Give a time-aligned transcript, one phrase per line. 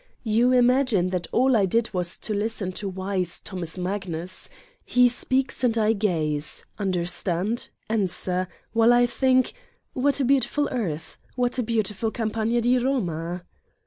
[0.23, 4.49] You imagine that all I did was to listen to wise Thomas Magnus.
[4.83, 9.53] He speaks and I gaze, under stand, answer, while I think:
[9.93, 13.43] what a beautiful earth, what a beautiful Campagna di Eoma!